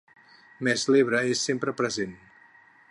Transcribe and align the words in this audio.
Mes 0.67 0.85
l'Ebre 0.95 1.21
és 1.35 1.45
sempre 1.49 1.77
present. 1.83 2.19